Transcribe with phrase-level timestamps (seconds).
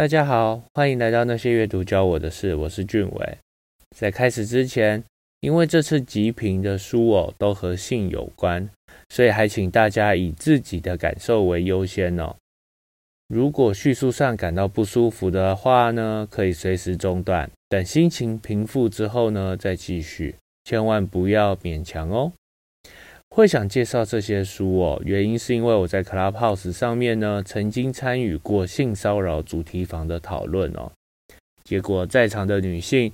[0.00, 3.36] 大家好，欢迎来到那些阅读教我的事，我是俊伟。
[3.94, 5.04] 在开始之前，
[5.40, 8.66] 因为这次集评的书哦都和性有关，
[9.10, 12.34] 所以还请大家以自己的感受为优先哦。
[13.28, 22.32] 如果叙述上感到不舒服的话呢，可以随时中断，等心情平复之后呢再继续，千万不要勉强哦。
[23.30, 30.90] 会想介绍这些书哦，原因是因为我在 Clubhouse 上面呢，曾经参与过性骚扰主题房的讨论哦。
[31.62, 33.12] 结果在场的女性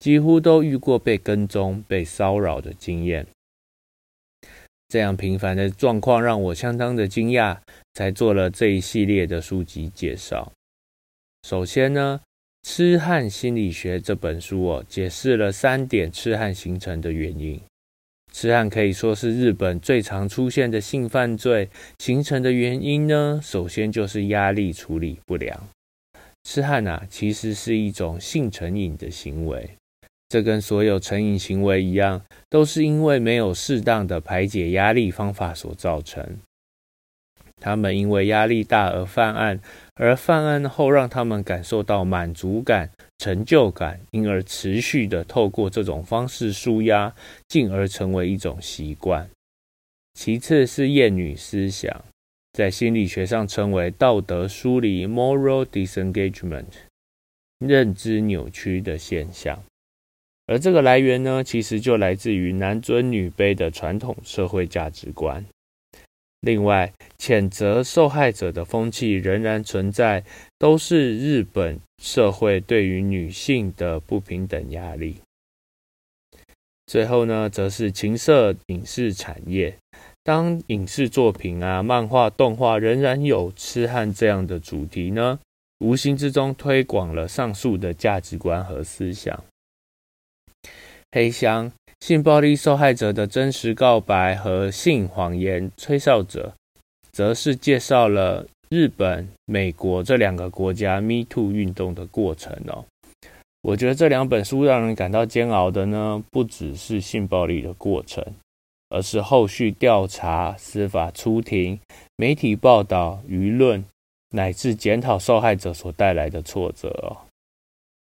[0.00, 3.26] 几乎都遇过被跟踪、被骚扰的经验。
[4.88, 7.56] 这样频繁的状况让我相当的惊讶，
[7.94, 10.52] 才做了这一系列的书籍介绍。
[11.42, 12.20] 首先呢，
[12.68, 17.58] 《痴汉心理学》这本书哦，解释了三点痴汉形成的原因。
[18.34, 21.70] 痴汉可以说是日本最常出现的性犯罪，
[22.00, 25.68] 形成的原因呢，首先就是压力处理不良。
[26.42, 29.70] 痴汉啊，其实是一种性成瘾的行为，
[30.28, 36.36] 这跟所有成瘾行为一样，都是因为没有适当的排解压力方法所造成。
[37.64, 39.58] 他们因为压力大而犯案，
[39.94, 42.90] 而犯案后让他们感受到满足感。
[43.16, 47.14] 成就感，因而持续的透过这种方式舒压，
[47.48, 49.30] 进而成为一种习惯。
[50.12, 52.04] 其次是厌女思想，
[52.52, 56.66] 在心理学上称为道德疏离 （moral disengagement），
[57.60, 59.64] 认知扭曲的现象。
[60.46, 65.46] 而这个来源呢，其实就来自于男尊女卑的传统社会价值观。
[66.44, 70.22] 另外，谴责受害者的风气仍然存在，
[70.58, 75.16] 都是日本社会对于女性的不平等压力。
[76.86, 79.78] 最后呢，则是情色影视产业，
[80.22, 85.40] 当影视作品啊、漫画、动画仍然有痴汉这样的主题呢，
[85.78, 89.42] 无形之中推广了上述的价值观和思想。
[91.10, 91.72] 黑箱。
[92.06, 96.52] 性暴力受害者的真实告白和性谎言吹哨者，
[97.10, 102.84] 则是介绍了日本、美国这两个国家 Me Too 运动的过程哦。
[103.62, 108.22] 我觉得这两本书让人感到煎熬的呢，不只是性暴力的过程，
[108.90, 111.80] 而是后续调查、司法出庭、
[112.16, 113.82] 媒体报道、舆论
[114.32, 117.16] 乃至检讨受害者所带来的挫折哦。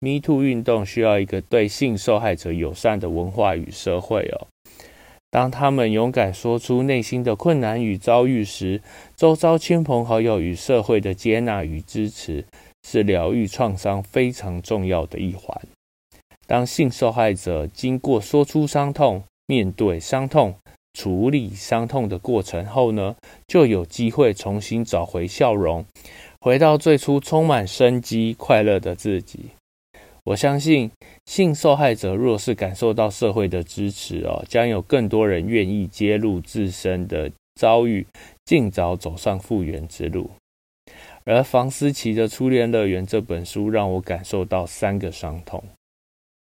[0.03, 4.47] Me Too 运动需要一个对性受害者友善的文化与社会哦。
[5.29, 8.81] 当他们勇敢说出内心的困难与遭遇时，
[9.15, 12.43] 周遭亲朋好友与社会的接纳与支持，
[12.83, 15.55] 是疗愈创伤非常重要的一环。
[16.47, 20.55] 当性受害者经过说出伤痛、面对伤痛、
[20.93, 23.15] 处理伤痛的过程后呢，
[23.47, 25.85] 就有机会重新找回笑容，
[26.41, 29.51] 回到最初充满生机、快乐的自己。
[30.23, 30.91] 我相信
[31.25, 38.05] 性受害者若是感受到社会的支持哦，将有更多人愿意揭露自身的遭遇，
[38.45, 40.29] 尽早走上复原之路。
[41.23, 45.63] 而房思琪的初恋乐园这本书让我感受到三个伤痛，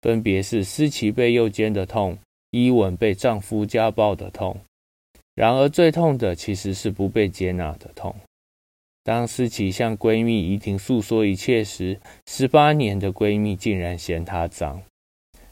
[0.03, 2.19] 分别是思琪被诱奸的痛，
[2.51, 4.59] 伊文被丈夫家暴的痛，
[5.35, 8.15] 然而最痛的其实是不被接纳的痛。
[9.07, 14.83] 当思琪向闺蜜怡婷诉说一切时，十八年的闺蜜竟然嫌她脏。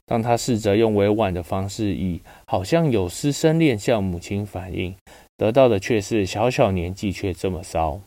[0.04, 4.96] 当她试着用委婉的方式，以好像有师生恋向母亲反映，
[5.36, 8.00] 得到的却是小小年纪却这么骚。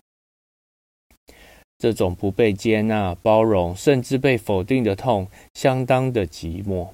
[1.78, 6.90] 这种不被接纳、包容，甚至被否定的痛，相当的寂寞。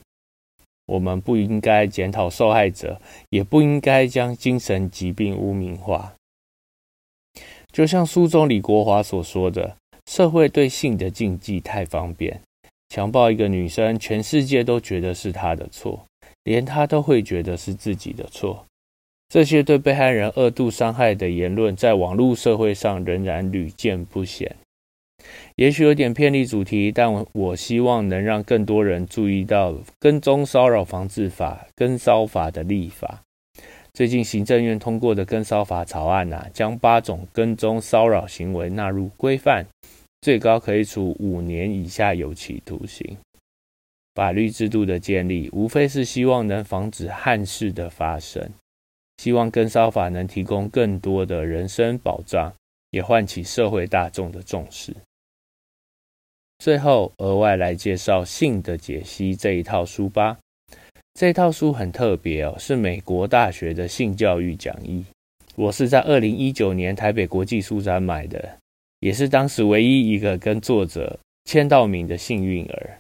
[0.86, 6.14] 我们不应该检讨受害者，也不应该将精神疾病污名化。
[7.74, 9.76] 就像书中李国华所说的，
[10.06, 12.40] 社会对性的禁忌太方便，
[12.90, 16.06] 强暴一个女生，全世界都觉得是她的错，
[16.44, 18.64] 连她都会觉得是自己的错。
[19.28, 24.56] 这些对被害人恶度伤害的言论，在网络社会上仍然屡见不鲜。
[25.56, 33.24] 也许有点偏离主题，但我希望能让更多人注意到跟踪骚扰防治法、跟骚法的立法。
[33.94, 39.68] 最近行政院通过的跟骚法草案呐，将八种跟踪骚扰行为纳入规范，
[40.22, 43.18] 最高可以处五年以下有期徒刑。
[44.16, 48.52] 法律制度的建立，无非是希望能防止憾事的发生，
[49.18, 52.52] 希望跟骚法能提供更多的人身保障，
[52.90, 54.96] 也唤起社会大众的重视。
[56.58, 60.40] 最后，额外来介绍《性的解析》这一套书吧。
[61.14, 65.06] 这套书很特别哦，是美国大学的性教育讲义。
[65.56, 68.58] 我是在二零一九年台北国际书展买的，
[69.00, 72.98] 也是当时唯一一个跟作者签到名的幸运儿。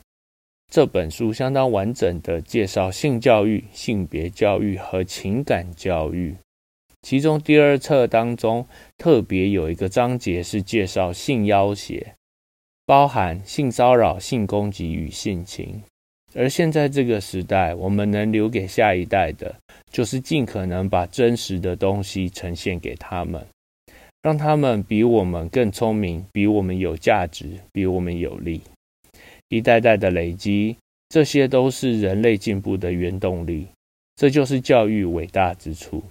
[0.72, 6.36] 这本书相当完整的介绍性教育、性别教育和情感教育。
[7.02, 12.14] 其中第二册当中特别有一个章节是介绍性要挟，
[12.86, 15.82] 包含性骚扰、性攻击与性侵。
[16.36, 19.56] 而现在这个时代，我们能留给下一代的，
[19.92, 23.46] 就是尽可能把真实的东西呈现给他们，
[24.22, 28.62] 让他们比我们更聪明，比我们有价值，比我们有力。
[29.50, 30.76] 一代代的累积，
[31.10, 33.68] 这些都是人类进步的原动力。
[34.16, 36.04] 这就是教育伟大之处。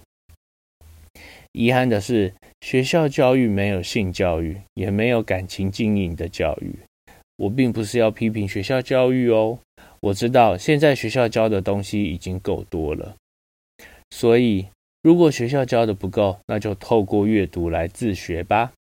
[1.51, 6.73] 遗憾的是，学校教育没有性教育，也没有感情经营的教育。
[7.35, 9.59] 我并不是要批评学校教育哦。
[10.03, 13.15] 我知道现在学校教的东西已经够多了，
[14.11, 14.67] 所以
[15.01, 18.73] 如果学校教的不够，那就透过阅读来自学吧。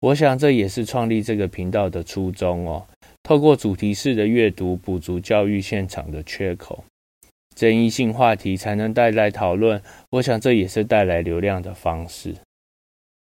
[0.00, 2.86] 我想这也是创立这个频道的初衷哦。
[3.22, 6.84] 透过主题式的阅读，补足教育现场的缺口，
[7.56, 9.82] 争议性话题才能带来讨论。
[10.10, 12.34] 我想这也是带来流量的方式。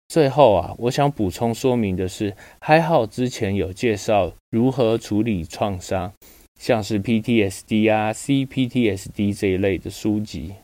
[0.08, 6.12] 最后啊，我想补充说明的是，还好之前有介绍如何处理创伤。
[6.58, 10.54] 像是 PTSD 啊、CPTSD 这一类的书籍，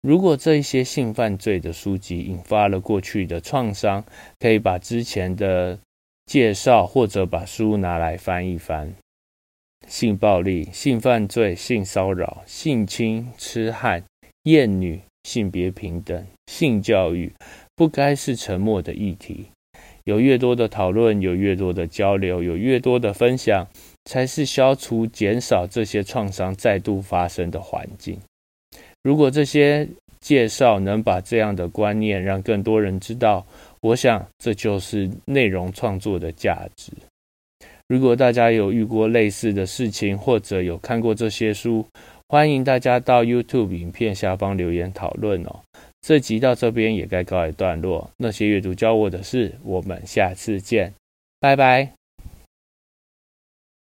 [0.00, 4.04] 如果这一些性犯罪的书籍引发了过去的创伤，
[4.40, 5.78] 可以把之前的
[6.26, 8.94] 介绍或者把书拿来翻一翻。
[9.86, 14.04] 性暴力、性犯罪、性骚扰、性侵、痴汉、
[14.44, 17.32] 厌女、性别平等、性教育，
[17.74, 19.48] 不该是沉默的议题。
[20.04, 23.68] 有越多的讨论，有越多的交流，有越多的分享。
[24.04, 28.18] 才是消除、减少这些创伤再度发生的环境。
[29.02, 29.88] 如果这些
[30.20, 33.44] 介绍能把这样的观念让更多人知道，
[33.80, 36.92] 我想这就是内容创作的价值。
[37.88, 41.84] 如果大家有遇过类似的事情，或者有看过这些书，
[42.28, 45.60] 欢迎大家到 YouTube 影片下方留言讨论哦。
[46.00, 48.10] 这集到这边也该告一段落。
[48.16, 50.94] 那些阅读教我的事，我们下次见，
[51.40, 52.01] 拜拜。